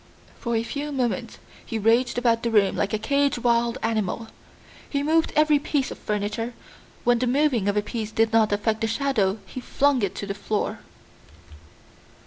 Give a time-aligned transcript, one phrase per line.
[0.39, 4.29] For a few moments he raged about the room like a caged wild animal.
[4.89, 6.55] He moved every piece of furniture;
[7.03, 10.25] when the moving of a piece did not affect the shadow he flung it to
[10.25, 10.79] the floor.